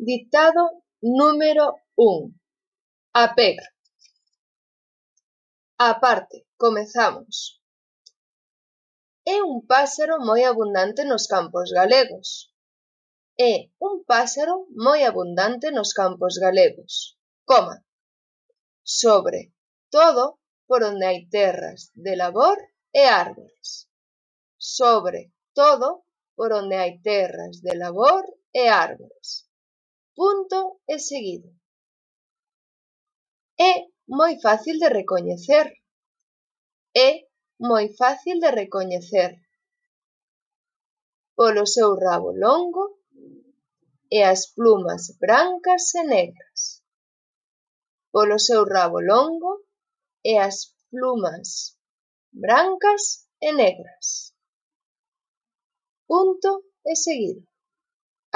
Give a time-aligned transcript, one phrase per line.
[0.00, 2.40] Ditado número un:
[3.12, 3.66] Apego.
[5.76, 7.60] Aparte, comezamos.
[9.26, 12.28] É un páxaro moi abundante nos campos galegos.
[13.52, 13.54] É
[13.88, 14.54] un páxaro
[14.86, 17.18] moi abundante nos campos galegos,
[17.50, 17.76] coma,
[19.00, 19.50] sobre
[19.90, 20.38] todo
[20.68, 22.56] por onde hai terras de labor
[22.94, 23.68] e árbores.
[24.78, 26.06] Sobre todo
[26.38, 28.22] por onde hai terras de labor
[28.54, 29.47] e árbores
[30.18, 30.60] punto
[30.92, 31.48] e seguido.
[33.70, 33.72] É
[34.18, 35.66] moi fácil de recoñecer.
[37.08, 37.10] É
[37.70, 39.30] moi fácil de recoñecer
[41.38, 42.84] polo seu rabo longo
[44.16, 46.60] e as plumas brancas e negras.
[48.14, 49.52] Polo seu rabo longo
[50.30, 50.56] e as
[50.90, 51.78] plumas
[52.44, 53.02] brancas
[53.46, 54.06] e negras.
[56.10, 56.50] Punto
[56.90, 57.46] e seguido.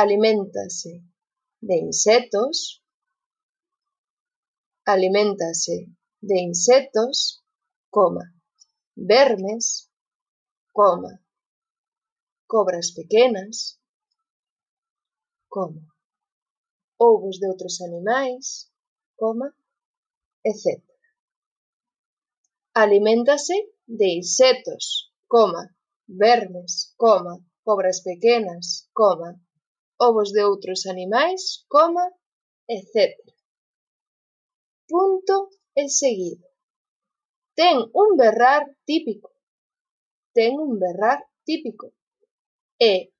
[0.00, 0.92] Aliméntase
[1.60, 2.82] de insectos,
[4.84, 5.76] aliméntase
[6.20, 7.44] de insectos,
[7.90, 8.34] coma,
[8.96, 9.90] vermes,
[10.72, 11.22] coma,
[12.46, 13.78] cobras pequenas,
[15.48, 15.82] coma,
[16.98, 18.70] ovos de outros animais,
[19.16, 19.54] coma,
[20.44, 20.82] etc.
[22.74, 25.74] Aliméntase de insectos, coma,
[26.06, 29.40] vermes, coma, cobras pequenas, coma,
[30.06, 32.06] ovos de outros animais, coma,
[32.76, 33.34] etcétera.
[34.88, 35.36] Punto
[35.80, 36.46] e seguido.
[37.58, 39.30] Ten un berrar típico.
[40.36, 41.86] Ten un berrar típico.
[42.92, 43.12] E,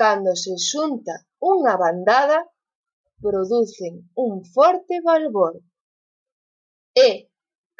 [0.00, 1.14] cando se xunta
[1.52, 2.38] unha bandada,
[3.24, 5.54] producen un forte balbor.
[7.08, 7.10] E,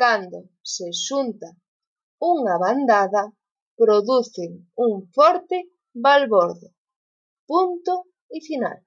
[0.00, 0.38] cando
[0.74, 1.50] se xunta
[2.32, 3.22] unha bandada,
[3.80, 4.50] producen
[4.86, 5.58] un forte
[6.06, 6.68] balbordo.
[7.50, 7.94] Punto
[8.30, 8.82] ensinar